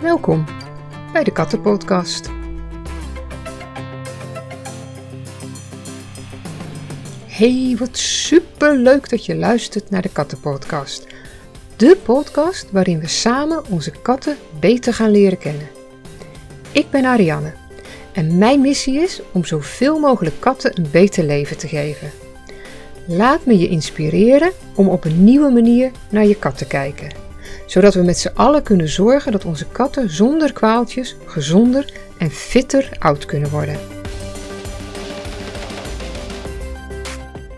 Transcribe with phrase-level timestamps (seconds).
[0.00, 0.44] Welkom
[1.12, 2.30] bij de Kattenpodcast.
[7.26, 11.06] Hey, wat super leuk dat je luistert naar de Kattenpodcast.
[11.76, 15.68] De podcast waarin we samen onze katten beter gaan leren kennen.
[16.72, 17.54] Ik ben Ariane
[18.12, 22.10] en mijn missie is om zoveel mogelijk katten een beter leven te geven.
[23.06, 27.24] Laat me je inspireren om op een nieuwe manier naar je kat te kijken
[27.66, 32.88] zodat we met z'n allen kunnen zorgen dat onze katten zonder kwaaltjes gezonder en fitter
[32.98, 33.78] oud kunnen worden.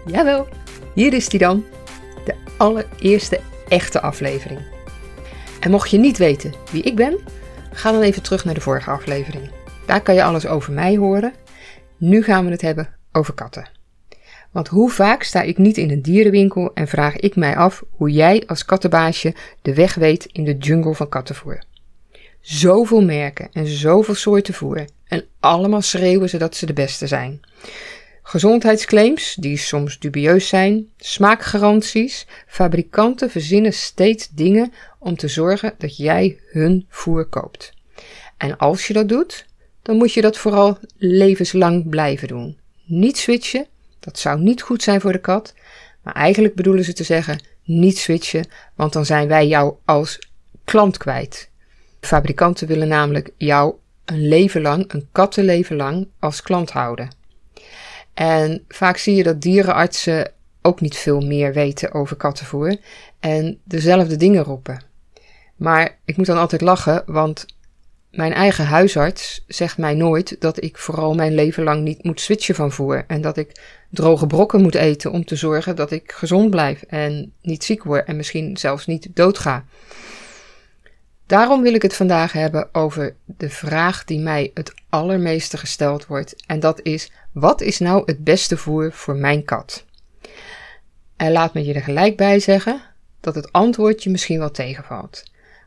[0.06, 0.48] Jawel,
[0.94, 1.64] hier is die dan.
[2.24, 4.60] De allereerste echte aflevering.
[5.60, 7.18] En mocht je niet weten wie ik ben,
[7.72, 9.50] ga dan even terug naar de vorige aflevering.
[9.86, 11.32] Daar kan je alles over mij horen.
[11.96, 13.77] Nu gaan we het hebben over katten.
[14.50, 18.10] Want hoe vaak sta ik niet in een dierenwinkel en vraag ik mij af hoe
[18.10, 21.62] jij als kattenbaasje de weg weet in de jungle van kattenvoer.
[22.40, 27.40] Zoveel merken en zoveel soorten voer en allemaal schreeuwen ze dat ze de beste zijn.
[28.22, 36.38] Gezondheidsclaims, die soms dubieus zijn, smaakgaranties, fabrikanten verzinnen steeds dingen om te zorgen dat jij
[36.50, 37.72] hun voer koopt.
[38.36, 39.46] En als je dat doet,
[39.82, 42.58] dan moet je dat vooral levenslang blijven doen.
[42.86, 43.66] Niet switchen
[44.08, 45.54] dat zou niet goed zijn voor de kat,
[46.02, 50.18] maar eigenlijk bedoelen ze te zeggen niet switchen, want dan zijn wij jou als
[50.64, 51.50] klant kwijt.
[52.00, 57.08] Fabrikanten willen namelijk jou een leven lang, een kattenleven lang, als klant houden.
[58.14, 62.76] En vaak zie je dat dierenartsen ook niet veel meer weten over kattenvoer
[63.20, 64.82] en dezelfde dingen roepen.
[65.56, 67.46] Maar ik moet dan altijd lachen, want
[68.10, 72.54] mijn eigen huisarts zegt mij nooit dat ik vooral mijn leven lang niet moet switchen
[72.54, 76.50] van voer en dat ik droge brokken moet eten om te zorgen dat ik gezond
[76.50, 79.64] blijf en niet ziek word en misschien zelfs niet doodga.
[81.26, 86.34] Daarom wil ik het vandaag hebben over de vraag die mij het allermeeste gesteld wordt
[86.46, 89.84] en dat is: wat is nou het beste voer voor mijn kat?
[91.16, 92.82] En laat me je er gelijk bij zeggen
[93.20, 95.22] dat het antwoord je misschien wel tegenvalt.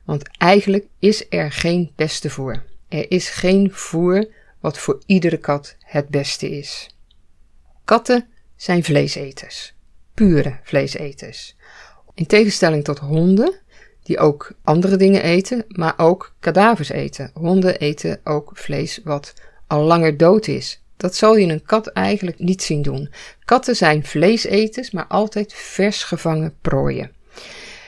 [0.05, 2.63] Want eigenlijk is er geen beste voer.
[2.87, 4.27] Er is geen voer
[4.59, 6.90] wat voor iedere kat het beste is.
[7.85, 9.73] Katten zijn vleeseters,
[10.13, 11.55] pure vleeseters.
[12.13, 13.59] In tegenstelling tot honden,
[14.03, 17.31] die ook andere dingen eten, maar ook kadavers eten.
[17.33, 19.33] Honden eten ook vlees wat
[19.67, 20.83] al langer dood is.
[20.97, 23.11] Dat zal je een kat eigenlijk niet zien doen.
[23.45, 27.11] Katten zijn vleeseters, maar altijd vers gevangen prooien.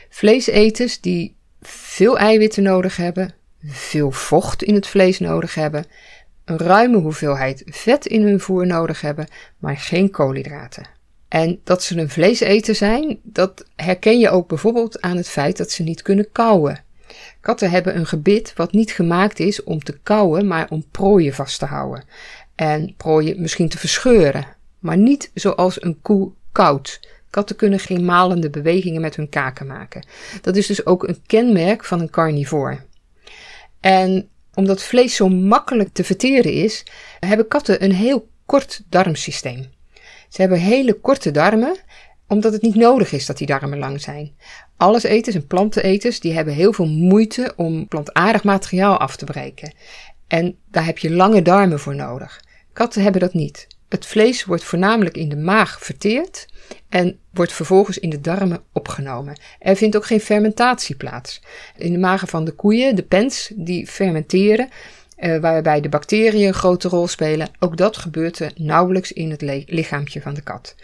[0.10, 3.34] Vleeseters die veel eiwitten nodig hebben,
[3.66, 5.86] veel vocht in het vlees nodig hebben,
[6.46, 9.28] een ruime hoeveelheid vet in hun voer nodig hebben,
[9.58, 10.88] maar geen koolhydraten.
[11.28, 15.72] En dat ze een vleeseter zijn, dat herken je ook bijvoorbeeld aan het feit dat
[15.72, 16.84] ze niet kunnen kauwen.
[17.42, 21.60] Katten hebben een gebit wat niet gemaakt is om te kauwen, maar om prooien vast
[21.60, 22.04] te houden.
[22.56, 24.46] En prooien misschien te verscheuren,
[24.80, 27.00] maar niet zoals een koe koudt.
[27.30, 30.06] Katten kunnen geen malende bewegingen met hun kaken maken.
[30.42, 32.84] Dat is dus ook een kenmerk van een carnivoor.
[33.80, 36.86] En omdat vlees zo makkelijk te verteren is,
[37.20, 39.72] hebben katten een heel kort darmsysteem.
[40.30, 41.76] Ze hebben hele korte darmen,
[42.28, 44.36] omdat het niet nodig is dat die darmen lang zijn.
[44.78, 49.74] Alleseters en planteneters die hebben heel veel moeite om plantaardig materiaal af te breken.
[50.28, 52.42] En daar heb je lange darmen voor nodig.
[52.74, 53.68] Katten hebben dat niet.
[53.94, 56.46] Het vlees wordt voornamelijk in de maag verteerd
[56.90, 59.40] en wordt vervolgens in de darmen opgenomen.
[59.60, 61.42] Er vindt ook geen fermentatie plaats.
[61.78, 64.70] In de magen van de koeien, de pens, die fermenteren,
[65.20, 67.50] uh, waarbij de bacteriën een grote rol spelen.
[67.60, 70.76] Ook dat gebeurt er nauwelijks in het lichaampje van de kat.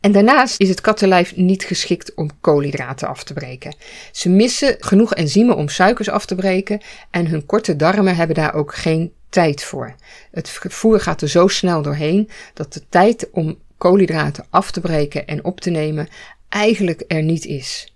[0.00, 3.76] En daarnaast is het kattenlijf niet geschikt om koolhydraten af te breken.
[4.12, 6.80] Ze missen genoeg enzymen om suikers af te breken
[7.10, 9.94] en hun korte darmen hebben daar ook geen tijd voor.
[10.30, 15.26] Het voer gaat er zo snel doorheen dat de tijd om koolhydraten af te breken
[15.26, 16.08] en op te nemen
[16.48, 17.94] eigenlijk er niet is.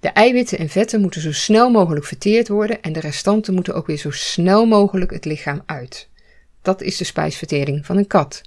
[0.00, 3.86] De eiwitten en vetten moeten zo snel mogelijk verteerd worden en de restanten moeten ook
[3.86, 6.08] weer zo snel mogelijk het lichaam uit.
[6.62, 8.42] Dat is de spijsvertering van een kat.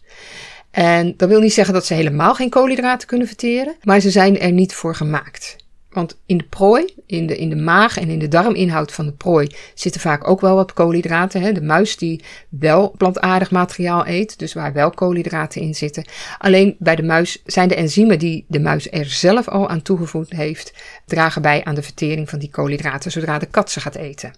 [0.72, 4.39] En dat wil niet zeggen dat ze helemaal geen koolhydraten kunnen verteren, maar ze zijn
[4.39, 5.56] er niet voor gemaakt.
[5.91, 9.11] Want in de prooi, in de, in de maag en in de darminhoud van de
[9.11, 11.41] prooi zitten vaak ook wel wat koolhydraten.
[11.41, 11.51] Hè?
[11.51, 16.05] De muis die wel plantaardig materiaal eet, dus waar wel koolhydraten in zitten.
[16.38, 20.31] Alleen bij de muis zijn de enzymen die de muis er zelf al aan toegevoegd
[20.31, 20.73] heeft,
[21.05, 24.33] dragen bij aan de vertering van die koolhydraten zodra de kat ze gaat eten.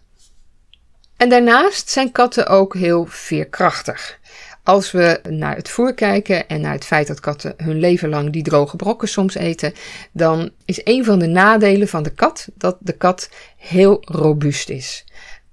[1.17, 4.19] En daarnaast zijn katten ook heel veerkrachtig.
[4.63, 8.29] Als we naar het voer kijken en naar het feit dat katten hun leven lang
[8.29, 9.73] die droge brokken soms eten,
[10.11, 15.05] dan is een van de nadelen van de kat dat de kat heel robuust is.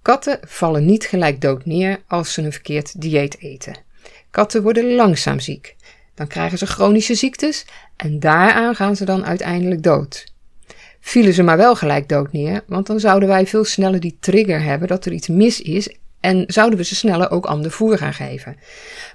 [0.03, 3.77] Katten vallen niet gelijk dood neer als ze een verkeerd dieet eten.
[4.31, 5.77] Katten worden langzaam ziek.
[6.15, 7.65] Dan krijgen ze chronische ziektes
[7.97, 10.25] en daaraan gaan ze dan uiteindelijk dood.
[11.01, 14.63] Vielen ze maar wel gelijk dood neer, want dan zouden wij veel sneller die trigger
[14.63, 18.15] hebben dat er iets mis is en zouden we ze sneller ook ander voer gaan
[18.15, 18.57] geven.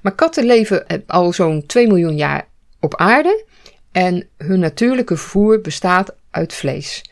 [0.01, 2.47] Maar katten leven al zo'n 2 miljoen jaar
[2.79, 3.45] op aarde
[3.91, 7.03] en hun natuurlijke voer bestaat uit vlees.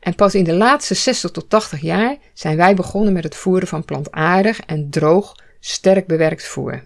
[0.00, 3.68] En pas in de laatste 60 tot 80 jaar zijn wij begonnen met het voeren
[3.68, 6.84] van plantaardig en droog, sterk bewerkt voer.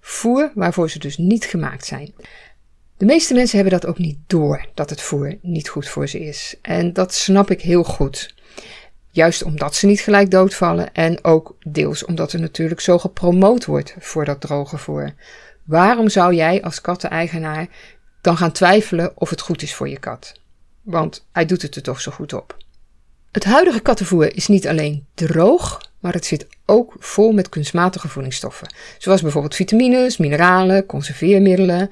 [0.00, 2.14] Voer waarvoor ze dus niet gemaakt zijn.
[2.96, 6.20] De meeste mensen hebben dat ook niet door, dat het voer niet goed voor ze
[6.20, 6.56] is.
[6.62, 8.34] En dat snap ik heel goed.
[9.14, 13.94] Juist omdat ze niet gelijk doodvallen en ook deels omdat er natuurlijk zo gepromoot wordt
[13.98, 15.14] voor dat droge voer.
[15.64, 17.66] Waarom zou jij als katteneigenaar
[18.20, 20.32] dan gaan twijfelen of het goed is voor je kat?
[20.82, 22.56] Want hij doet het er toch zo goed op.
[23.32, 28.74] Het huidige kattenvoer is niet alleen droog, maar het zit ook vol met kunstmatige voedingsstoffen.
[28.98, 31.90] Zoals bijvoorbeeld vitamines, mineralen, conserveermiddelen.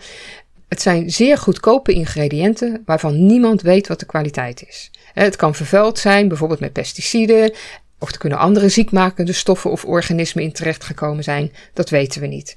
[0.72, 4.90] Het zijn zeer goedkope ingrediënten waarvan niemand weet wat de kwaliteit is.
[5.12, 7.52] Het kan vervuild zijn, bijvoorbeeld met pesticiden,
[7.98, 12.54] of er kunnen andere ziekmakende stoffen of organismen in terechtgekomen zijn, dat weten we niet.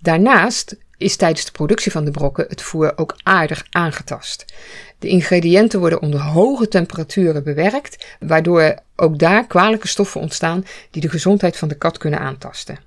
[0.00, 4.44] Daarnaast is tijdens de productie van de brokken het voer ook aardig aangetast.
[4.98, 11.08] De ingrediënten worden onder hoge temperaturen bewerkt, waardoor ook daar kwalijke stoffen ontstaan die de
[11.08, 12.78] gezondheid van de kat kunnen aantasten.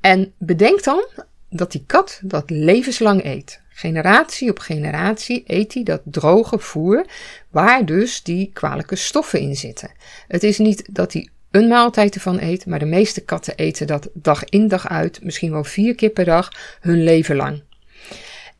[0.00, 1.04] En bedenk dan
[1.50, 3.60] dat die kat dat levenslang eet.
[3.68, 7.06] Generatie op generatie eet hij dat droge voer,
[7.50, 9.90] waar dus die kwalijke stoffen in zitten.
[10.28, 14.08] Het is niet dat hij een maaltijd ervan eet, maar de meeste katten eten dat
[14.12, 17.62] dag in dag uit, misschien wel vier keer per dag, hun leven lang.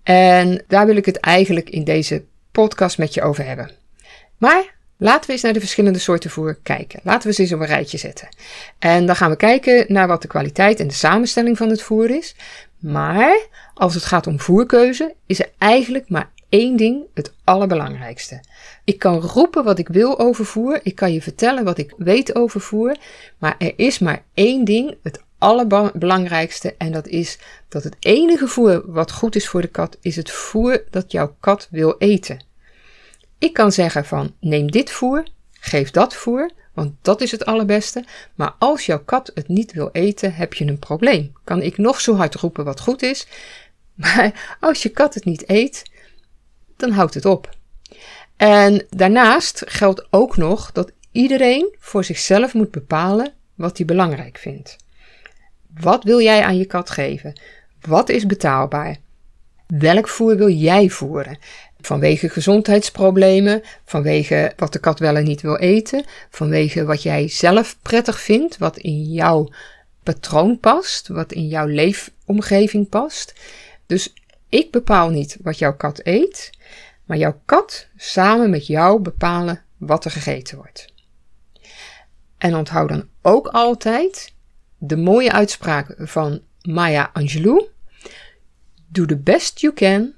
[0.02, 2.22] En daar wil ik het eigenlijk in deze
[2.52, 3.70] podcast met je over hebben.
[4.38, 7.00] Maar laten we eens naar de verschillende soorten voer kijken.
[7.02, 8.28] Laten we ze eens op een rijtje zetten.
[8.78, 12.10] En dan gaan we kijken naar wat de kwaliteit en de samenstelling van het voer
[12.10, 12.34] is.
[12.84, 18.40] Maar als het gaat om voerkeuze, is er eigenlijk maar één ding het allerbelangrijkste.
[18.84, 22.34] Ik kan roepen wat ik wil over voer, ik kan je vertellen wat ik weet
[22.34, 22.96] over voer,
[23.38, 27.38] maar er is maar één ding het allerbelangrijkste en dat is
[27.68, 31.36] dat het enige voer wat goed is voor de kat is het voer dat jouw
[31.40, 32.44] kat wil eten.
[33.38, 38.04] Ik kan zeggen van neem dit voer, geef dat voer, want dat is het allerbeste.
[38.34, 41.32] Maar als jouw kat het niet wil eten, heb je een probleem.
[41.44, 43.26] Kan ik nog zo hard roepen wat goed is,
[43.94, 45.82] maar als je kat het niet eet,
[46.76, 47.56] dan houdt het op.
[48.36, 54.76] En daarnaast geldt ook nog dat iedereen voor zichzelf moet bepalen wat hij belangrijk vindt.
[55.80, 57.40] Wat wil jij aan je kat geven?
[57.80, 58.96] Wat is betaalbaar?
[59.66, 61.38] Welk voer wil jij voeren?
[61.84, 67.78] Vanwege gezondheidsproblemen, vanwege wat de kat wel en niet wil eten, vanwege wat jij zelf
[67.82, 69.52] prettig vindt, wat in jouw
[70.02, 73.34] patroon past, wat in jouw leefomgeving past.
[73.86, 74.12] Dus
[74.48, 76.50] ik bepaal niet wat jouw kat eet,
[77.04, 80.92] maar jouw kat samen met jou bepalen wat er gegeten wordt.
[82.38, 84.34] En onthoud dan ook altijd
[84.78, 87.68] de mooie uitspraak van Maya Angelou:
[88.86, 90.14] Do the best you can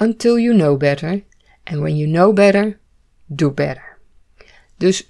[0.00, 1.22] until you know better.
[1.64, 2.78] And when you know better,
[3.26, 3.98] do better.
[4.76, 5.06] Dus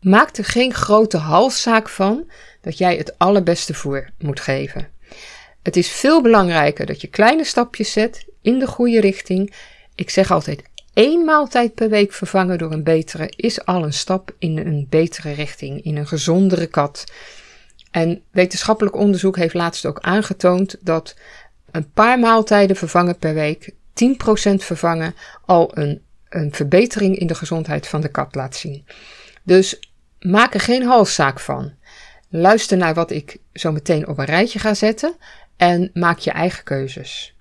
[0.00, 2.30] maak er geen grote halszaak van
[2.60, 4.88] dat jij het allerbeste voer moet geven.
[5.62, 9.54] Het is veel belangrijker dat je kleine stapjes zet in de goede richting.
[9.94, 14.34] Ik zeg altijd: één maaltijd per week vervangen door een betere is al een stap
[14.38, 17.04] in een betere richting, in een gezondere kat.
[17.90, 21.16] En wetenschappelijk onderzoek heeft laatst ook aangetoond dat
[21.70, 23.74] een paar maaltijden vervangen per week,
[24.04, 25.14] 10% vervangen,
[25.44, 28.86] al een, een verbetering in de gezondheid van de kat laat zien.
[29.42, 29.78] Dus
[30.20, 31.72] maak er geen halszaak van.
[32.28, 35.16] Luister naar wat ik zo meteen op een rijtje ga zetten
[35.56, 37.34] en maak je eigen keuzes.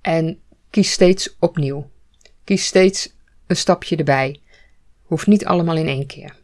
[0.00, 0.40] En
[0.70, 1.90] kies steeds opnieuw.
[2.44, 3.12] Kies steeds
[3.46, 4.40] een stapje erbij.
[5.02, 6.34] Hoeft niet allemaal in één keer.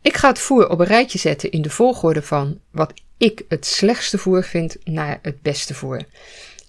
[0.00, 3.66] Ik ga het voer op een rijtje zetten in de volgorde van wat ik het
[3.66, 6.04] slechtste voer vind naar het beste voer.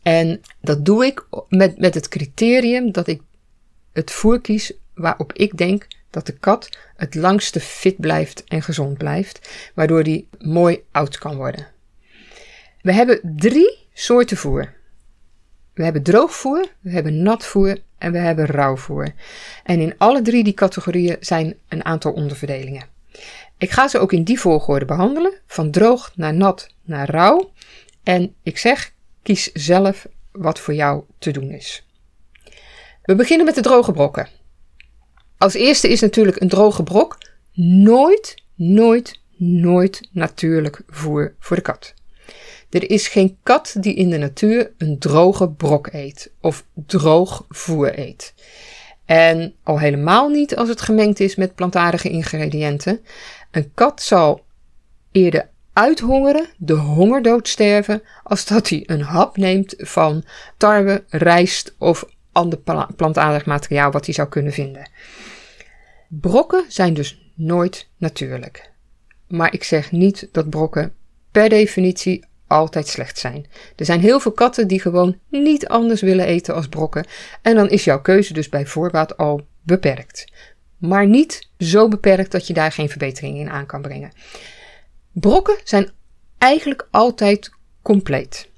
[0.06, 3.22] En dat doe ik met, met het criterium dat ik
[3.94, 8.98] het voer kies waarop ik denk dat de kat het langste fit blijft en gezond
[8.98, 11.68] blijft, waardoor die mooi oud kan worden.
[12.82, 14.74] We hebben drie soorten voer.
[15.74, 19.14] We hebben droogvoer, we hebben natvoer en we hebben rauwvoer.
[19.64, 22.88] En in alle drie die categorieën zijn een aantal onderverdelingen.
[23.58, 27.52] Ik ga ze ook in die volgorde behandelen, van droog naar nat naar rauw.
[28.04, 28.94] En ik zeg,
[29.26, 31.86] kies zelf wat voor jou te doen is.
[33.04, 34.28] We beginnen met de droge brokken.
[35.38, 37.18] Als eerste is natuurlijk een droge brok
[37.54, 41.94] nooit nooit, nooit natuurlijk voer voor de kat.
[42.70, 48.00] Er is geen kat die in de natuur een droge brok eet of droog voer
[48.00, 48.34] eet.
[49.06, 53.00] En al helemaal niet als het gemengd is met plantaardige ingrediënten.
[53.52, 54.46] Een kat zal
[55.12, 60.24] eerder uithongeren, de hongerdood sterven, als dat hij een hap neemt van
[60.58, 62.60] tarwe, rijst of ander
[62.96, 64.90] plantaardig materiaal wat hij zou kunnen vinden.
[66.08, 68.72] Brokken zijn dus nooit natuurlijk.
[69.28, 70.94] Maar ik zeg niet dat brokken
[71.32, 73.46] per definitie altijd slecht zijn.
[73.76, 77.06] Er zijn heel veel katten die gewoon niet anders willen eten als brokken.
[77.42, 80.32] En dan is jouw keuze dus bij voorbaat al beperkt.
[80.78, 84.12] Maar niet zo beperkt dat je daar geen verbetering in aan kan brengen.
[85.20, 85.92] Brokken zijn
[86.38, 88.50] eigenlijk altijd compleet.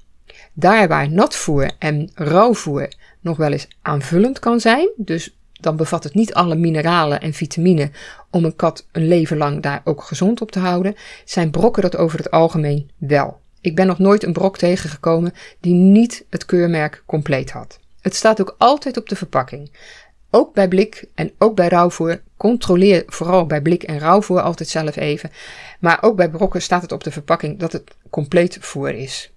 [0.52, 2.88] Daar waar natvoer en rauwvoer
[3.20, 7.90] nog wel eens aanvullend kan zijn, dus dan bevat het niet alle mineralen en vitamine
[8.30, 11.96] om een kat een leven lang daar ook gezond op te houden, zijn brokken dat
[11.96, 13.40] over het algemeen wel.
[13.60, 17.78] Ik ben nog nooit een brok tegengekomen die niet het keurmerk compleet had.
[18.00, 19.76] Het staat ook altijd op de verpakking.
[20.30, 22.20] Ook bij blik en ook bij rauwvoer.
[22.38, 25.30] Controleer vooral bij blik en rauwvoer altijd zelf even.
[25.80, 29.32] Maar ook bij brokken staat het op de verpakking dat het compleet voer is.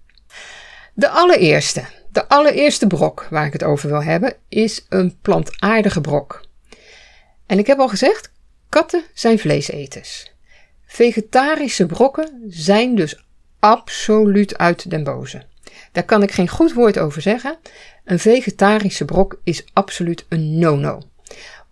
[0.94, 6.42] De allereerste, de allereerste brok waar ik het over wil hebben, is een plantaardige brok.
[7.46, 8.32] En ik heb al gezegd,
[8.70, 10.32] katten zijn vleeseters.
[10.86, 13.24] Vegetarische brokken zijn dus
[13.60, 15.44] absoluut uit den boze.
[15.92, 17.58] Daar kan ik geen goed woord over zeggen.
[18.06, 21.02] Een vegetarische brok is absoluut een no-no.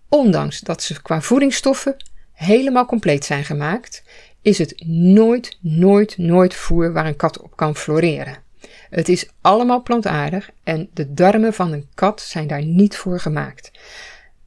[0.09, 1.95] Ondanks dat ze qua voedingsstoffen
[2.33, 4.03] helemaal compleet zijn gemaakt,
[4.41, 8.37] is het nooit, nooit, nooit voer waar een kat op kan floreren.
[8.89, 13.71] Het is allemaal plantaardig en de darmen van een kat zijn daar niet voor gemaakt.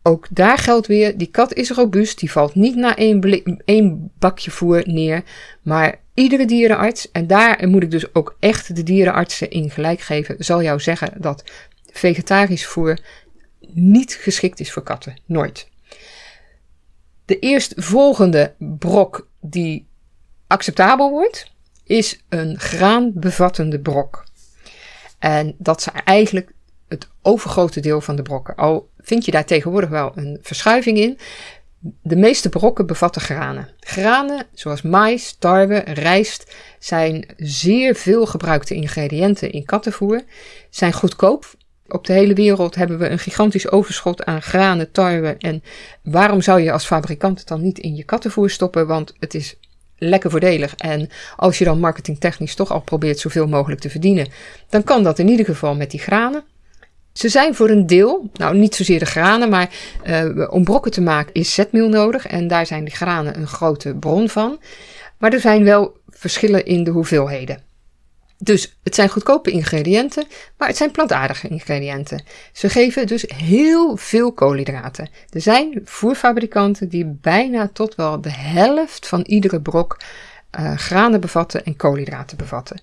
[0.03, 4.51] Ook daar geldt weer, die kat is robuust, die valt niet na één, één bakje
[4.51, 5.23] voer neer,
[5.63, 10.37] maar iedere dierenarts, en daar moet ik dus ook echt de dierenartsen in gelijk geven,
[10.39, 11.45] zal jou zeggen dat
[11.93, 12.99] vegetarisch voer
[13.75, 15.17] niet geschikt is voor katten.
[15.25, 15.69] Nooit.
[17.25, 19.87] De eerstvolgende brok die
[20.47, 21.51] acceptabel wordt,
[21.85, 24.25] is een graanbevattende brok.
[25.19, 26.53] En dat is eigenlijk
[26.89, 28.55] het overgrote deel van de brokken.
[28.57, 31.19] Al vind je daar tegenwoordig wel een verschuiving in.
[32.03, 33.69] De meeste brokken bevatten granen.
[33.81, 40.23] Granen, zoals mais, tarwe, rijst, zijn zeer veel gebruikte ingrediënten in kattenvoer.
[40.71, 41.55] Zijn goedkoop.
[41.93, 45.35] Op de hele wereld hebben we een gigantisch overschot aan granen, tarwe.
[45.39, 45.63] En
[46.03, 48.87] waarom zou je als fabrikant het dan niet in je kattenvoer stoppen?
[48.87, 49.57] Want het is
[49.97, 50.75] lekker voordelig.
[50.77, 54.29] En als je dan marketingtechnisch toch al probeert zoveel mogelijk te verdienen,
[54.69, 56.45] dan kan dat in ieder geval met die granen.
[57.13, 59.71] Ze zijn voor een deel, nou niet zozeer de granen, maar
[60.07, 62.27] uh, om brokken te maken is zetmeel nodig.
[62.27, 64.61] En daar zijn de granen een grote bron van.
[65.19, 67.72] Maar er zijn wel verschillen in de hoeveelheden.
[68.45, 72.25] Dus het zijn goedkope ingrediënten, maar het zijn plantaardige ingrediënten.
[72.53, 75.09] Ze geven dus heel veel koolhydraten.
[75.31, 79.97] Er zijn voerfabrikanten die bijna tot wel de helft van iedere brok
[80.61, 82.81] uh, granen bevatten en koolhydraten bevatten.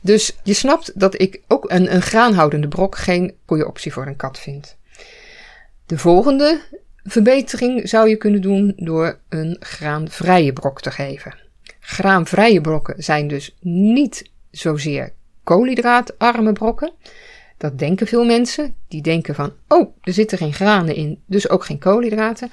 [0.00, 4.16] Dus je snapt dat ik ook een, een graanhoudende brok geen goede optie voor een
[4.16, 4.76] kat vind.
[5.86, 6.60] De volgende
[7.04, 11.34] verbetering zou je kunnen doen door een graanvrije brok te geven.
[11.80, 15.12] Graanvrije brokken zijn dus niet zozeer
[15.44, 16.92] koolhydraatarme brokken.
[17.56, 18.74] Dat denken veel mensen.
[18.88, 22.50] Die denken van, oh, er zitten geen granen in, dus ook geen koolhydraten.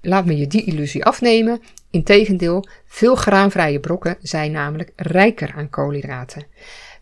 [0.00, 1.60] Laat me je die illusie afnemen.
[1.90, 6.46] Integendeel, veel graanvrije brokken zijn namelijk rijker aan koolhydraten.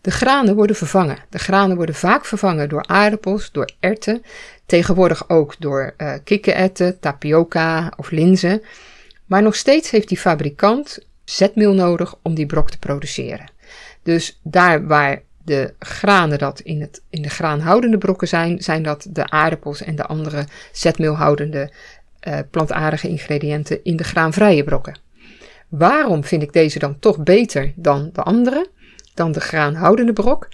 [0.00, 1.18] De granen worden vervangen.
[1.28, 4.22] De granen worden vaak vervangen door aardappels, door erwten,
[4.66, 8.62] tegenwoordig ook door uh, kikkererwten, tapioca of linzen.
[9.26, 13.50] Maar nog steeds heeft die fabrikant zetmeel nodig om die brok te produceren.
[14.02, 19.06] Dus daar waar de granen dat in, het, in de graanhoudende brokken zijn, zijn dat
[19.10, 21.72] de aardappels en de andere zetmeelhoudende
[22.28, 24.98] uh, plantaardige ingrediënten in de graanvrije brokken.
[25.68, 28.66] Waarom vind ik deze dan toch beter dan de andere,
[29.14, 30.48] dan de graanhoudende brok?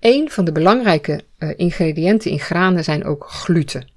[0.00, 3.88] Een van de belangrijke uh, ingrediënten in granen zijn ook gluten.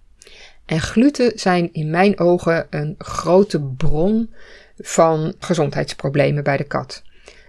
[0.66, 4.34] En gluten zijn in mijn ogen een grote bron
[4.78, 7.04] van gezondheidsproblemen bij de kat.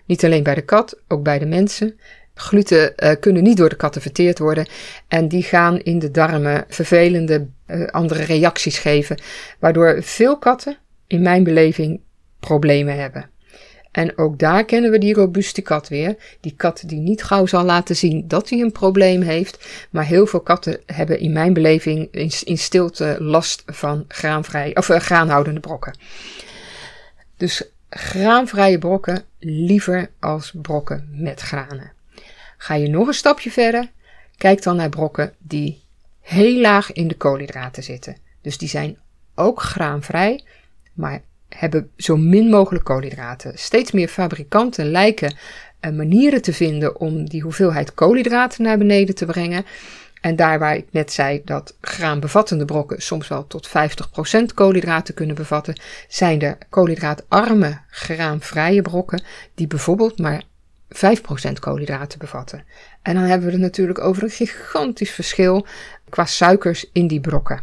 [0.04, 1.98] Niet alleen bij de kat, ook bij de mensen.
[2.34, 4.66] Gluten uh, kunnen niet door de katten verteerd worden
[5.08, 9.20] en die gaan in de darmen vervelende uh, andere reacties geven,
[9.58, 12.00] waardoor veel katten, in mijn beleving,
[12.40, 13.30] problemen hebben.
[13.92, 16.16] En ook daar kennen we die robuuste kat weer.
[16.40, 19.68] Die kat die niet gauw zal laten zien dat hij een probleem heeft.
[19.90, 22.08] Maar heel veel katten hebben in mijn beleving
[22.44, 25.98] in, stilte last van graanvrij, of, uh, graanhoudende brokken.
[27.36, 31.92] Dus graanvrije brokken liever als brokken met granen.
[32.56, 33.90] Ga je nog een stapje verder,
[34.36, 35.82] kijk dan naar brokken die
[36.20, 38.16] heel laag in de koolhydraten zitten.
[38.40, 38.98] Dus die zijn
[39.34, 40.44] ook graanvrij,
[40.92, 43.58] maar hebben zo min mogelijk koolhydraten.
[43.58, 45.34] Steeds meer fabrikanten lijken
[45.80, 49.64] uh, manieren te vinden om die hoeveelheid koolhydraten naar beneden te brengen.
[50.22, 53.72] En daar waar ik net zei dat graanbevattende brokken soms wel tot 50%
[54.54, 59.22] koolhydraten kunnen bevatten, zijn er koolhydraatarme graanvrije brokken
[59.54, 60.42] die bijvoorbeeld maar
[60.88, 62.64] 5% koolhydraten bevatten.
[63.02, 65.66] En dan hebben we het natuurlijk over een gigantisch verschil
[66.08, 67.62] qua suikers in die brokken.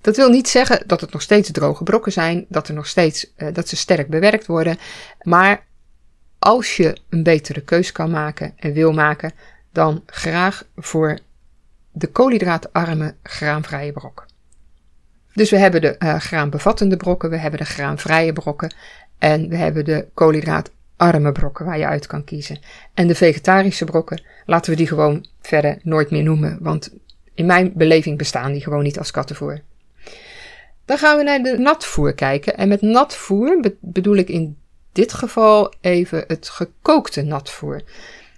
[0.00, 3.32] Dat wil niet zeggen dat het nog steeds droge brokken zijn, dat, er nog steeds,
[3.36, 4.78] uh, dat ze sterk bewerkt worden.
[5.20, 5.64] Maar
[6.38, 9.32] als je een betere keus kan maken en wil maken,
[9.72, 11.18] dan graag voor
[11.92, 14.26] de koolhydraatarme graanvrije brok.
[15.34, 18.74] Dus we hebben de uh, graanbevattende brokken, we hebben de graanvrije brokken
[19.18, 22.58] en we hebben de koolhydraatarme brokken waar je uit kan kiezen.
[22.94, 26.92] En de vegetarische brokken, laten we die gewoon verder nooit meer noemen, want
[27.34, 29.60] in mijn beleving bestaan die gewoon niet als kattenvoer.
[30.84, 32.56] Dan gaan we naar de natvoer kijken.
[32.56, 34.56] En met natvoer bedoel ik in
[34.92, 37.82] dit geval even het gekookte natvoer.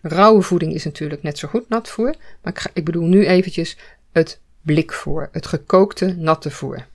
[0.06, 3.76] Rauwe voeding is natuurlijk net zo goed natvoer, maar ik, ik bedoel nu eventjes
[4.12, 6.87] het blikvoer, het gekookte natte voer.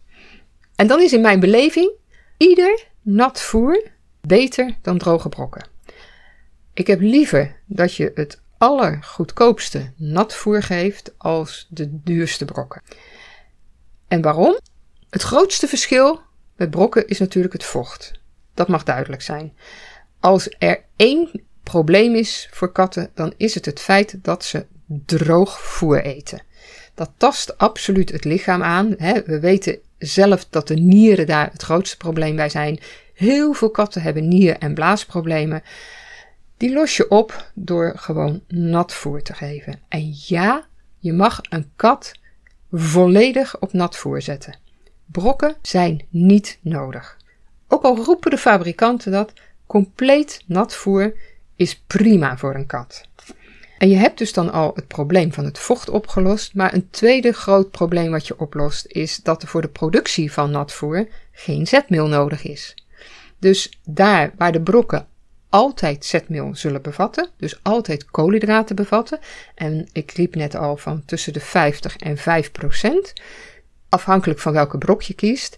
[0.76, 1.92] En dan is in mijn beleving
[2.38, 3.88] ieder nat voer
[4.22, 5.68] beter dan droge brokken.
[6.74, 12.82] Ik heb liever dat je het allergoedkoopste natvoer geeft als de duurste brokken.
[14.08, 14.60] En waarom?
[15.10, 16.22] Het grootste verschil
[16.56, 18.12] met brokken is natuurlijk het vocht.
[18.54, 19.54] Dat mag duidelijk zijn.
[20.20, 24.66] Als er één probleem is voor katten, dan is het het feit dat ze
[25.06, 26.42] droog voer eten.
[26.94, 28.96] Dat tast absoluut het lichaam aan.
[29.26, 32.80] We weten zelf dat de nieren daar het grootste probleem bij zijn.
[33.14, 35.64] Heel veel katten hebben nier- en blaasproblemen.
[36.58, 39.80] Die los je op door gewoon nat voer te geven.
[39.88, 40.66] En ja,
[41.00, 42.12] je mag een kat
[42.72, 44.58] volledig op nat voer zetten.
[45.06, 47.18] Brokken zijn niet nodig.
[47.68, 49.34] Ook al roepen de fabrikanten dat,
[49.66, 51.14] compleet nat voer
[51.60, 53.08] is prima voor een kat.
[53.78, 57.32] En je hebt dus dan al het probleem van het vocht opgelost, maar een tweede
[57.32, 62.08] groot probleem wat je oplost is dat er voor de productie van natvoer geen zetmeel
[62.08, 62.84] nodig is.
[63.40, 65.08] Dus daar waar de brokken
[65.50, 69.20] altijd zetmeel zullen bevatten, dus altijd koolhydraten bevatten,
[69.56, 73.14] en ik riep net al van tussen de 50 en 5 procent,
[73.90, 75.58] afhankelijk van welke brok je kiest,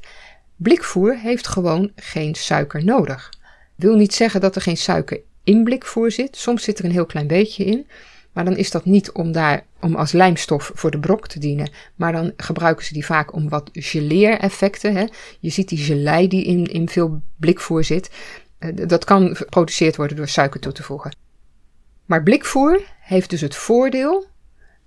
[0.55, 3.29] blikvoer heeft gewoon geen suiker nodig.
[3.75, 6.37] Wil niet zeggen dat er geen suiker in blikvoer zit.
[6.37, 7.87] Soms zit er een heel klein beetje in.
[8.31, 11.69] Maar dan is dat niet om, daar, om als lijmstof voor de brok te dienen.
[11.95, 15.09] Maar dan gebruiken ze die vaak om wat geleereffecten.
[15.39, 18.09] Je ziet die gelei die in, in veel blikvoer zit.
[18.57, 21.15] Eh, dat kan geproduceerd worden door suiker toe te voegen.
[22.05, 24.25] Maar blikvoer heeft dus het voordeel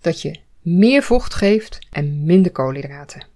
[0.01, 3.27] dat je meer vocht geeft en minder koolhydraten.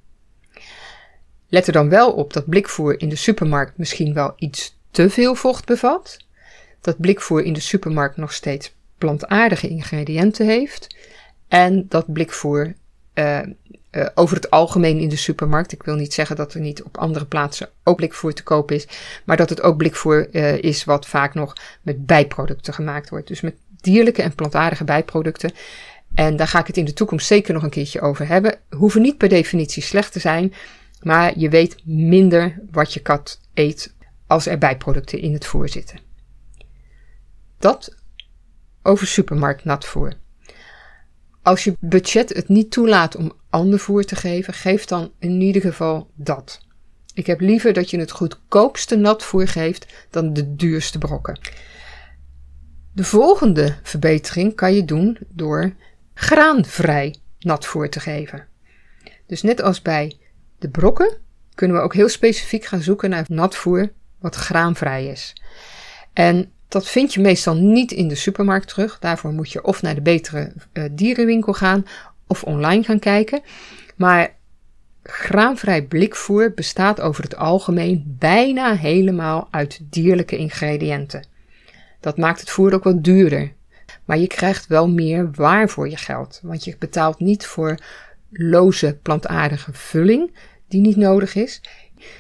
[1.49, 5.35] Let er dan wel op dat blikvoer in de supermarkt misschien wel iets te veel
[5.35, 6.17] vocht bevat.
[6.81, 10.97] Dat blikvoer in de supermarkt nog steeds plantaardige ingrediënten heeft.
[11.49, 12.75] En dat blikvoer
[13.15, 13.39] uh,
[13.91, 15.73] uh, over het algemeen in de supermarkt.
[15.73, 18.87] Ik wil niet zeggen dat er niet op andere plaatsen ook blikvoer te koop is.
[19.25, 23.29] Maar dat het ook blikvoer uh, is wat vaak nog met bijproducten gemaakt wordt.
[23.29, 25.53] Dus met dierlijke en plantaardige bijproducten.
[26.15, 28.59] En daar ga ik het in de toekomst zeker nog een keertje over hebben.
[28.71, 30.55] Hoeven niet per definitie slecht te zijn.
[31.03, 33.95] Maar je weet minder wat je kat eet
[34.27, 36.08] als er bijproducten in het voer zitten.
[37.59, 37.95] Dat
[38.83, 40.13] over supermarktnatvoer.
[41.43, 45.63] Als je budget het niet toelaat om ander voer te geven, geef dan in ieder
[45.63, 46.61] geval dat.
[47.15, 51.41] Ik heb liever dat je het goedkoopste natvoer geeft dan de duurste brokken.
[52.93, 55.73] De volgende verbetering kan je doen door
[56.15, 58.47] graanvrij natvoer te geven.
[59.27, 60.19] Dus net als bij
[60.59, 61.19] de brokken
[61.55, 65.33] kunnen we ook heel specifiek gaan zoeken naar natvoer wat graanvrij is.
[66.13, 68.99] En dat vind je meestal niet in de supermarkt terug.
[68.99, 71.87] Daarvoor moet je of naar de betere uh, dierenwinkel gaan
[72.27, 73.43] of online gaan kijken.
[73.97, 74.37] Maar
[75.03, 81.27] graanvrij blikvoer bestaat over het algemeen bijna helemaal uit dierlijke ingrediënten.
[82.01, 83.53] Dat maakt het voer ook wat duurder.
[84.05, 86.41] Maar je krijgt wel meer waar voor je geld.
[86.43, 87.79] Want je betaalt niet voor
[88.31, 90.37] loze plantaardige vulling
[90.69, 91.61] die niet nodig is.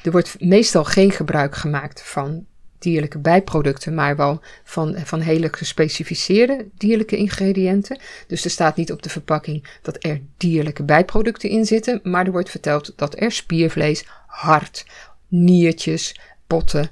[0.02, 2.46] Er wordt meestal geen gebruik gemaakt van
[2.78, 8.00] dierlijke bijproducten, maar wel van, van hele gespecificeerde dierlijke ingrediënten.
[8.26, 12.32] Dus er staat niet op de verpakking dat er dierlijke bijproducten in zitten, maar er
[12.32, 14.86] wordt verteld dat er spiervlees, hart,
[15.28, 16.90] niertjes, potten,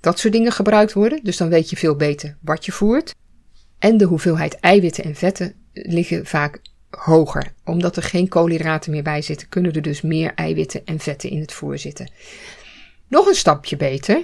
[0.00, 1.20] dat soort dingen gebruikt worden.
[1.22, 3.14] Dus dan weet je veel beter wat je voert.
[3.78, 7.52] En de hoeveelheid eiwitten en vetten liggen vaak hoger.
[7.64, 11.40] Omdat er geen koolhydraten meer bij zitten, kunnen er dus meer eiwitten en vetten in
[11.40, 12.12] het voer zitten.
[13.08, 14.22] Nog een stapje beter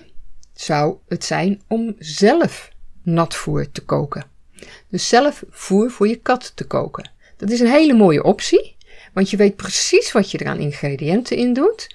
[0.60, 2.70] zou het zijn om zelf
[3.02, 4.24] nat voer te koken.
[4.88, 7.10] Dus zelf voer voor je kat te koken.
[7.36, 8.76] Dat is een hele mooie optie,
[9.12, 11.94] want je weet precies wat je er aan ingrediënten in doet.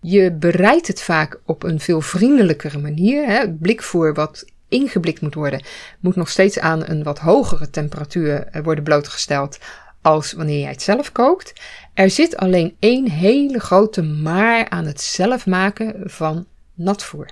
[0.00, 3.26] Je bereidt het vaak op een veel vriendelijkere manier.
[3.26, 3.38] Hè.
[3.38, 5.64] Het blikvoer wat ingeblikt moet worden,
[6.00, 9.58] moet nog steeds aan een wat hogere temperatuur eh, worden blootgesteld
[10.02, 11.52] als wanneer jij het zelf kookt.
[11.94, 17.26] Er zit alleen één hele grote maar aan het zelf maken van natvoer.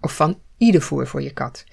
[0.00, 1.64] Of van ieder voer voor je kat.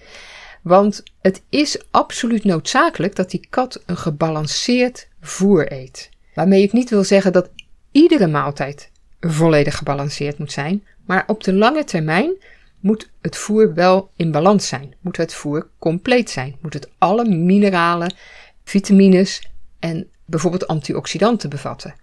[0.62, 6.09] Want het is absoluut noodzakelijk dat die kat een gebalanceerd voer eet.
[6.33, 7.49] Waarmee ik niet wil zeggen dat
[7.91, 12.36] iedere maaltijd volledig gebalanceerd moet zijn, maar op de lange termijn
[12.79, 14.95] moet het voer wel in balans zijn.
[15.01, 16.57] Moet het voer compleet zijn.
[16.62, 18.15] Moet het alle mineralen,
[18.63, 21.95] vitamines en bijvoorbeeld antioxidanten bevatten.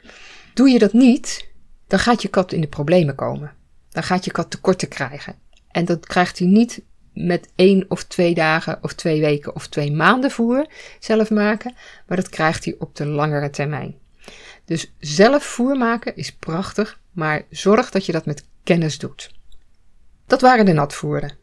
[0.55, 1.49] Doe je dat niet,
[1.87, 3.53] dan gaat je kat in de problemen komen.
[3.91, 5.35] Dan gaat je kat tekorten krijgen.
[5.71, 6.83] En dat krijgt hij niet
[7.15, 10.67] met één of twee dagen of twee weken of twee maanden voer
[10.99, 11.75] zelf maken,
[12.07, 13.95] maar dat krijgt hij op de langere termijn.
[14.65, 19.31] Dus zelf voer maken is prachtig, maar zorg dat je dat met kennis doet.
[20.27, 21.39] Dat waren de natvoeren.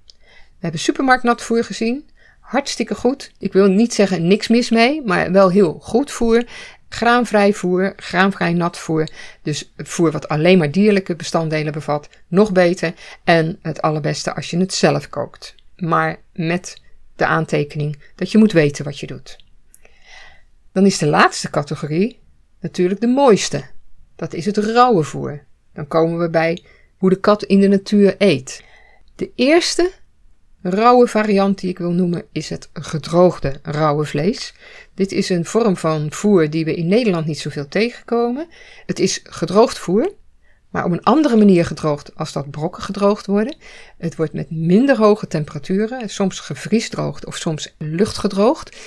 [0.57, 2.09] We hebben supermarktnatvoer gezien.
[2.39, 3.31] Hartstikke goed.
[3.39, 6.43] Ik wil niet zeggen niks mis mee, maar wel heel goed voer.
[6.89, 9.07] Graanvrij voer, graanvrij natvoer.
[9.41, 12.93] Dus voer wat alleen maar dierlijke bestanddelen bevat, nog beter.
[13.23, 15.55] En het allerbeste als je het zelf kookt.
[15.75, 16.81] Maar met
[17.15, 19.37] de aantekening dat je moet weten wat je doet.
[20.71, 22.19] Dan is de laatste categorie
[22.59, 23.63] natuurlijk de mooiste.
[24.15, 25.43] Dat is het rauwe voer.
[25.73, 26.63] Dan komen we bij
[26.97, 28.63] hoe de kat in de natuur eet.
[29.15, 29.91] De eerste
[30.69, 34.53] rauwe variant die ik wil noemen is het gedroogde rauwe vlees.
[34.93, 38.47] Dit is een vorm van voer die we in Nederland niet zoveel tegenkomen.
[38.85, 40.11] Het is gedroogd voer,
[40.69, 43.55] maar op een andere manier gedroogd als dat brokken gedroogd worden.
[43.97, 48.77] Het wordt met minder hoge temperaturen, soms gevriesdroogd of soms luchtgedroogd.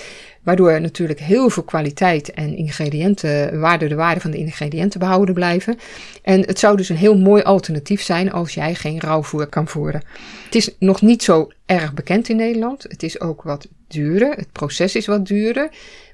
[0.43, 5.79] Waardoor natuurlijk heel veel kwaliteit en ingrediënten, waarde, de waarde van de ingrediënten behouden blijven.
[6.23, 10.03] En het zou dus een heel mooi alternatief zijn als jij geen rauwvoer kan voeren.
[10.45, 12.83] Het is nog niet zo erg bekend in Nederland.
[12.83, 14.31] Het is ook wat duurder.
[14.31, 15.71] Het proces is wat duurder.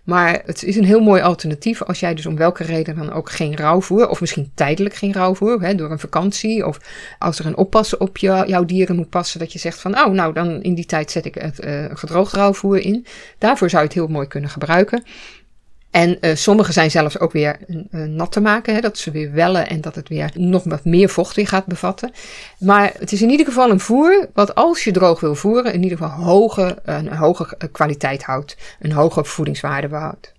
[0.07, 3.31] Maar het is een heel mooi alternatief als jij dus om welke reden dan ook
[3.31, 6.79] geen rouwvoer, of misschien tijdelijk geen rouwvoer, hè, door een vakantie, of
[7.19, 10.12] als er een oppassen op je, jouw dieren moet passen, dat je zegt van, oh,
[10.12, 13.07] nou, dan in die tijd zet ik het uh, gedroogd rouwvoer in.
[13.38, 15.03] Daarvoor zou je het heel mooi kunnen gebruiken.
[15.97, 17.57] En uh, sommige zijn zelfs ook weer
[17.91, 21.09] nat te maken, hè, dat ze weer wellen en dat het weer nog wat meer
[21.09, 22.13] vocht in gaat bevatten.
[22.59, 25.83] Maar het is in ieder geval een voer wat als je droog wil voeren, in
[25.83, 30.33] ieder geval hoge, een hoge kwaliteit houdt, een hoge voedingswaarde behoudt.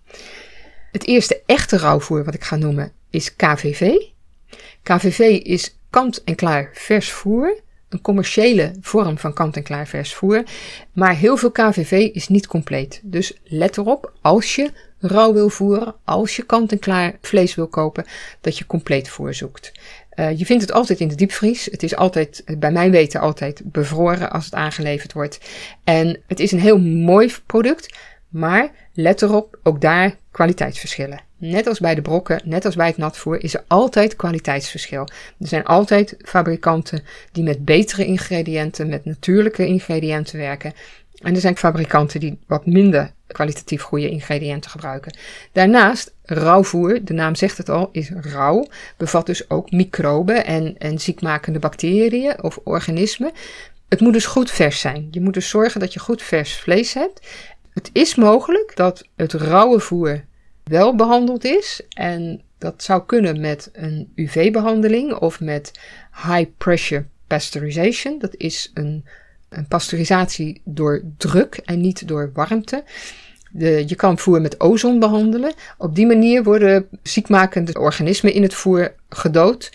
[0.92, 3.92] Het eerste echte rauwvoer wat ik ga noemen is KVV.
[4.84, 10.44] KVV is kant-en-klaar vers voer een commerciële vorm van kant-en-klaar vers voer.
[10.94, 13.02] Maar heel veel KVV is niet compleet.
[13.04, 18.06] Dus let erop, als je rauw wil voeren, als je kant-en-klaar vlees wil kopen,
[18.42, 19.72] dat je compleet voer zoekt.
[20.16, 21.66] Uh, je vindt het altijd in de diepvries.
[21.66, 25.40] Het is altijd, bij mijn weten, altijd bevroren als het aangeleverd wordt.
[25.84, 27.98] En het is een heel mooi product,
[28.30, 31.22] maar let erop, ook daar kwaliteitsverschillen.
[31.38, 35.08] Net als bij de brokken, net als bij het natvoer, is er altijd kwaliteitsverschil.
[35.40, 40.74] Er zijn altijd fabrikanten die met betere ingrediënten, met natuurlijke ingrediënten werken.
[41.18, 45.18] En er zijn fabrikanten die wat minder kwalitatief goede ingrediënten gebruiken.
[45.52, 51.00] Daarnaast, rauwvoer, de naam zegt het al, is rauw, bevat dus ook microben en, en
[51.00, 53.32] ziekmakende bacteriën of organismen.
[53.90, 55.08] Het moet dus goed vers zijn.
[55.12, 57.28] Je moet dus zorgen dat je goed vers vlees hebt.
[57.74, 60.24] Het is mogelijk dat het rauwe voer
[60.64, 61.82] wel behandeld is.
[61.90, 65.72] En dat zou kunnen met een UV-behandeling of met
[66.12, 68.20] high pressure pasteurization.
[68.20, 69.06] Dat is een,
[69.50, 72.84] een pasteurisatie door druk en niet door warmte.
[73.52, 75.54] De, je kan voer met ozon behandelen.
[75.78, 79.72] Op die manier worden ziekmakende organismen in het voer gedood.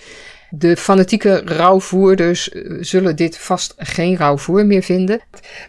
[0.50, 5.20] De fanatieke rauwvoerders eh, zullen dit vast geen rauwvoer meer vinden.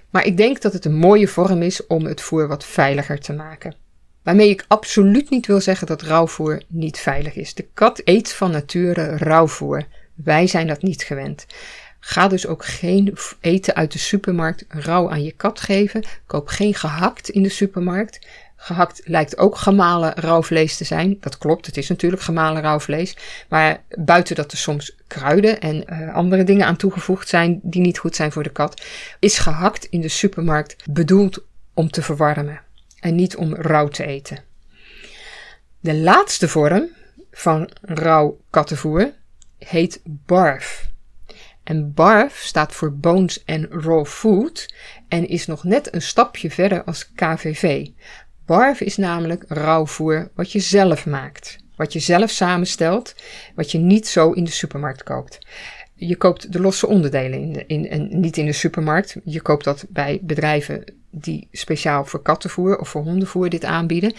[0.09, 3.33] Maar ik denk dat het een mooie vorm is om het voer wat veiliger te
[3.33, 3.75] maken.
[4.23, 7.53] Waarmee ik absoluut niet wil zeggen dat rauwvoer niet veilig is.
[7.53, 9.83] De kat eet van nature rauwvoer.
[10.13, 11.45] Wij zijn dat niet gewend.
[12.05, 16.03] Ga dus ook geen eten uit de supermarkt rauw aan je kat geven.
[16.25, 18.27] Koop geen gehakt in de supermarkt.
[18.55, 21.17] Gehakt lijkt ook gemalen rauwvlees te zijn.
[21.19, 23.17] Dat klopt, het is natuurlijk gemalen rauwvlees.
[23.49, 27.97] Maar buiten dat er soms kruiden en uh, andere dingen aan toegevoegd zijn die niet
[27.97, 28.85] goed zijn voor de kat,
[29.19, 32.61] is gehakt in de supermarkt bedoeld om te verwarmen
[32.99, 34.43] en niet om rauw te eten.
[35.79, 36.89] De laatste vorm
[37.31, 39.11] van rauw kattenvoer
[39.57, 40.91] heet barf.
[41.63, 44.73] En BARF staat voor Bones and Raw Food
[45.08, 47.88] en is nog net een stapje verder als KVV.
[48.45, 51.58] BARF is namelijk rauwvoer wat je zelf maakt.
[51.76, 53.15] Wat je zelf samenstelt,
[53.56, 55.39] wat je niet zo in de supermarkt koopt.
[56.07, 59.15] Je koopt de losse onderdelen in, in, en niet in de supermarkt.
[59.23, 60.83] Je koopt dat bij bedrijven
[61.15, 64.13] die speciaal voor kattenvoer of voor hondenvoer dit aanbieden.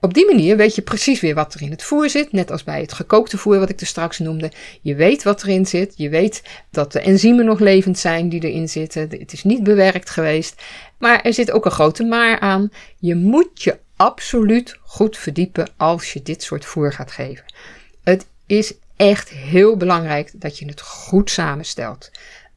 [0.00, 2.64] Op die manier weet je precies weer wat er in het voer zit, net als
[2.64, 4.52] bij het gekookte voer wat ik er straks noemde.
[4.80, 8.68] Je weet wat erin zit, je weet dat de enzymen nog levend zijn die erin
[8.68, 9.08] zitten.
[9.10, 10.62] Het is niet bewerkt geweest,
[10.98, 12.70] maar er zit ook een grote maar aan.
[12.98, 17.44] Je moet je absoluut goed verdiepen als je dit soort voer gaat geven.
[18.02, 22.10] Het is echt heel belangrijk dat je het goed samenstelt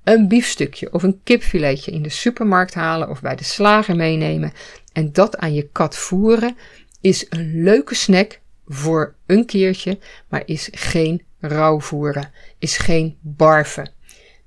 [0.04, 4.54] een biefstukje of een kipfiletje in de supermarkt halen of bij de slager meenemen
[4.94, 6.58] en dat aan je kat voeren
[7.02, 13.92] is een leuke snack voor een keertje, maar is geen rauw voeren, is geen barven.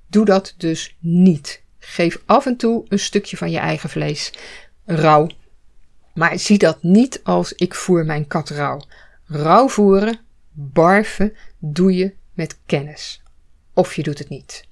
[0.07, 1.61] Doe dat dus niet.
[1.79, 4.33] Geef af en toe een stukje van je eigen vlees
[4.85, 5.29] rauw,
[6.13, 8.81] maar zie dat niet als ik voer mijn kat rauw.
[9.25, 10.19] Rauw voeren,
[10.51, 13.21] barven, doe je met kennis.
[13.73, 14.65] Of je doet het niet.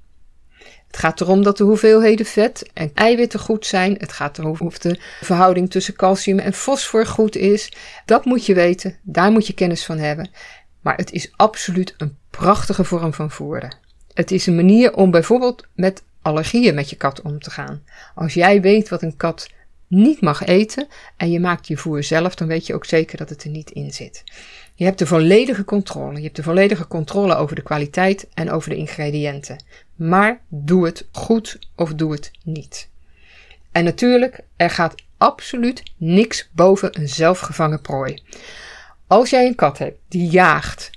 [0.88, 3.96] Het gaat erom dat de hoeveelheden vet en eiwitten goed zijn.
[3.98, 7.72] Het gaat erom of de verhouding tussen calcium en fosfor goed is.
[8.06, 10.30] Dat moet je weten, daar moet je kennis van hebben.
[10.82, 13.78] Maar het is absoluut een prachtige vorm van voeren.
[14.14, 17.84] Het is een manier om bijvoorbeeld met allergieën met je kat om te gaan.
[18.16, 19.50] Als jij weet wat een kat
[19.88, 23.30] niet mag eten en je maakt je voer zelf, dan weet je ook zeker dat
[23.30, 24.24] het er niet in zit.
[24.78, 26.18] Je hebt de volledige controle.
[26.18, 29.64] Je hebt de volledige controle over de kwaliteit en over de ingrediënten.
[29.96, 32.90] Maar doe het goed of doe het niet.
[33.72, 38.24] En natuurlijk, er gaat absoluut niks boven een zelfgevangen prooi.
[39.08, 40.90] Als jij een kat hebt die jaagt,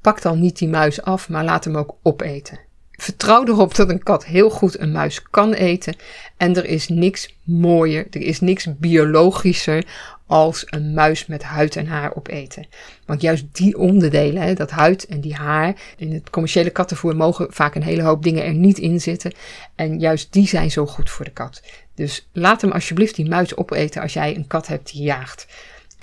[0.00, 2.58] pak dan niet die muis af, maar laat hem ook opeten.
[2.90, 5.96] Vertrouw erop dat een kat heel goed een muis kan eten.
[6.36, 9.86] En er is niks mooier, er is niks biologischer
[10.34, 12.66] als een muis met huid en haar opeten.
[13.06, 17.74] Want juist die onderdelen, dat huid en die haar, in het commerciële kattenvoer mogen vaak
[17.74, 19.32] een hele hoop dingen er niet in zitten.
[19.74, 21.62] En juist die zijn zo goed voor de kat.
[21.94, 25.46] Dus laat hem alsjeblieft die muis opeten als jij een kat hebt die jaagt.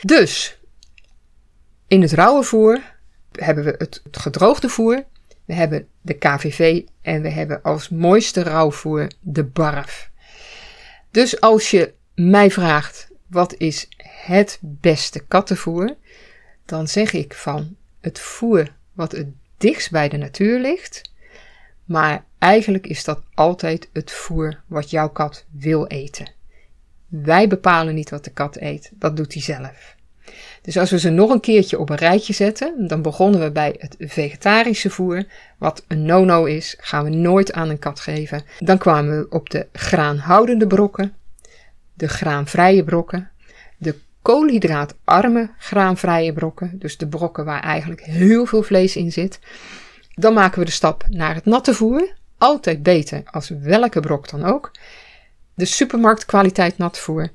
[0.01, 0.59] Dus,
[1.87, 2.81] in het rauwe voer
[3.31, 5.03] hebben we het gedroogde voer,
[5.45, 10.09] we hebben de KVV en we hebben als mooiste rauwvoer de barf.
[11.11, 15.95] Dus als je mij vraagt wat is het beste kattenvoer,
[16.65, 21.01] dan zeg ik van het voer wat het dichtst bij de natuur ligt.
[21.85, 26.31] Maar eigenlijk is dat altijd het voer wat jouw kat wil eten.
[27.07, 29.95] Wij bepalen niet wat de kat eet, dat doet hij zelf.
[30.61, 33.75] Dus als we ze nog een keertje op een rijtje zetten, dan begonnen we bij
[33.77, 35.25] het vegetarische voer,
[35.57, 38.43] wat een no-no is, gaan we nooit aan een kat geven.
[38.59, 41.15] Dan kwamen we op de graanhoudende brokken,
[42.01, 43.31] de graanvrije brokken,
[43.77, 49.39] de koolhydraatarme graanvrije brokken, dus de brokken waar eigenlijk heel veel vlees in zit.
[50.13, 54.43] Dan maken we de stap naar het natte voer, altijd beter als welke brok dan
[54.45, 54.71] ook.
[55.53, 57.29] De supermarktkwaliteit natvoer,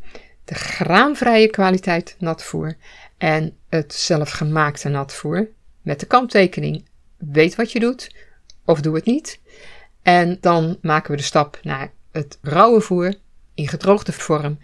[0.44, 2.76] de graanvrije kwaliteit natvoer
[3.18, 5.48] en het zelfgemaakte natvoer
[5.82, 6.84] met de kanttekening
[7.16, 8.14] weet wat je doet
[8.64, 9.40] of doe het niet.
[10.02, 13.14] En dan maken we de stap naar het rauwe voer
[13.56, 14.58] in gedroogde vorm,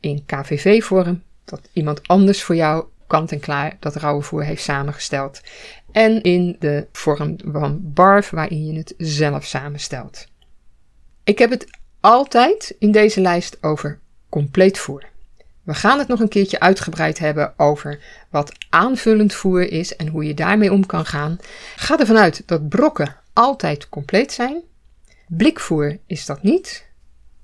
[0.00, 5.40] in KVV-vorm, dat iemand anders voor jou kant en klaar dat rauwe voer heeft samengesteld.
[5.92, 10.26] En in de vorm van barf waarin je het zelf samenstelt.
[11.24, 11.66] Ik heb het
[12.00, 15.04] altijd in deze lijst over compleet voer.
[15.62, 20.24] We gaan het nog een keertje uitgebreid hebben over wat aanvullend voer is en hoe
[20.24, 21.38] je daarmee om kan gaan.
[21.76, 24.62] Ga ervan uit dat brokken altijd compleet zijn.
[25.28, 26.86] Blikvoer is dat niet.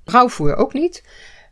[0.05, 1.03] Rauwvoer ook niet.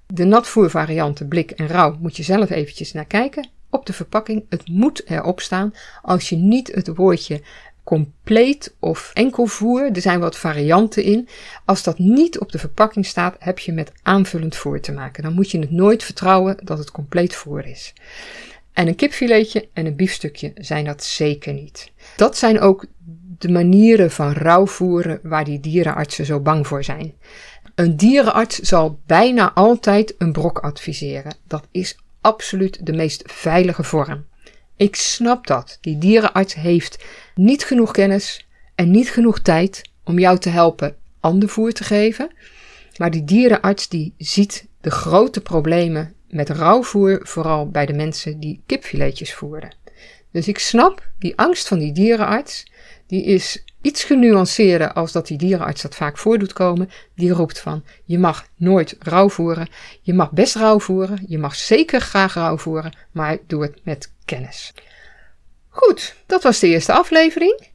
[0.06, 3.48] De natvoervarianten blik en rauw moet je zelf eventjes naar kijken.
[3.70, 5.74] Op de verpakking, het moet erop staan.
[6.02, 7.42] Als je niet het woordje
[7.84, 11.28] compleet of enkel voer, er zijn wat varianten in.
[11.64, 15.22] Als dat niet op de verpakking staat, heb je met aanvullend voer te maken.
[15.22, 17.92] Dan moet je het nooit vertrouwen dat het compleet voer is.
[18.72, 21.92] En een kipfiletje en een biefstukje zijn dat zeker niet.
[22.16, 22.86] Dat zijn ook
[23.38, 27.14] de manieren van rauw voeren waar die dierenartsen zo bang voor zijn.
[27.74, 31.34] Een dierenarts zal bijna altijd een brok adviseren.
[31.46, 34.24] Dat is absoluut de meest veilige vorm.
[34.76, 35.78] Ik snap dat.
[35.80, 37.04] Die dierenarts heeft
[37.34, 42.30] niet genoeg kennis en niet genoeg tijd om jou te helpen ander voer te geven.
[42.96, 48.62] Maar die dierenarts die ziet de grote problemen met rauwvoer, vooral bij de mensen die
[48.66, 49.74] kipfiletjes voeren.
[50.32, 52.72] Dus ik snap die angst van die dierenarts.
[53.06, 56.90] Die is iets genuanceerder als dat die dierenarts dat vaak voor doet komen.
[57.14, 59.68] Die roept van, je mag nooit rauw voeren.
[60.00, 61.24] Je mag best rauw voeren.
[61.26, 62.96] Je mag zeker graag rauw voeren.
[63.12, 64.72] Maar doe het met kennis.
[65.68, 67.68] Goed, dat was de eerste aflevering.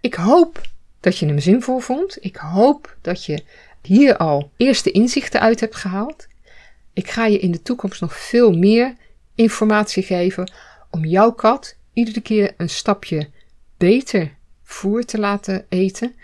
[0.00, 0.60] Ik hoop
[1.00, 2.16] dat je hem zinvol vond.
[2.20, 3.44] Ik hoop dat je
[3.82, 6.26] hier al eerste inzichten uit hebt gehaald.
[6.92, 8.94] Ik ga je in de toekomst nog veel meer
[9.34, 10.52] informatie geven
[10.90, 13.30] om jouw kat iedere keer een stapje
[13.76, 14.34] beter
[14.66, 16.14] voer te laten eten.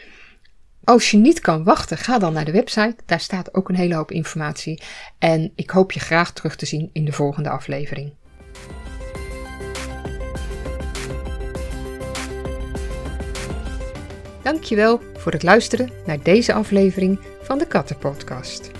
[0.84, 2.96] Als je niet kan wachten, ga dan naar de website.
[3.06, 4.82] Daar staat ook een hele hoop informatie.
[5.18, 8.12] En ik hoop je graag terug te zien in de volgende aflevering.
[14.42, 18.70] Dankjewel voor het luisteren naar deze aflevering van de Kattenpodcast.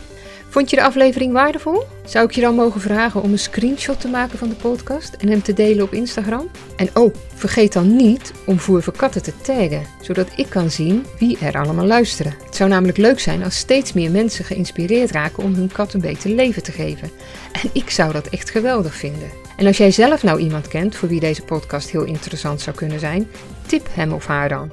[0.52, 1.82] Vond je de aflevering waardevol?
[2.04, 5.28] Zou ik je dan mogen vragen om een screenshot te maken van de podcast en
[5.28, 6.50] hem te delen op Instagram?
[6.76, 11.38] En oh, vergeet dan niet om Voer Katten te taggen, zodat ik kan zien wie
[11.38, 12.34] er allemaal luisteren.
[12.44, 16.00] Het zou namelijk leuk zijn als steeds meer mensen geïnspireerd raken om hun kat een
[16.00, 17.10] beter leven te geven.
[17.52, 19.30] En ik zou dat echt geweldig vinden.
[19.56, 23.00] En als jij zelf nou iemand kent voor wie deze podcast heel interessant zou kunnen
[23.00, 23.30] zijn,
[23.66, 24.70] tip hem of haar dan.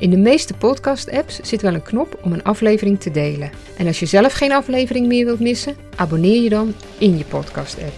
[0.00, 3.50] In de meeste podcast-apps zit wel een knop om een aflevering te delen.
[3.76, 7.92] En als je zelf geen aflevering meer wilt missen, abonneer je dan in je podcast-app.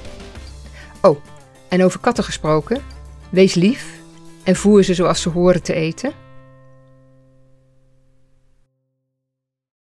[1.02, 1.18] Oh,
[1.68, 2.82] en over katten gesproken,
[3.30, 3.86] wees lief
[4.42, 6.12] en voer ze zoals ze horen te eten.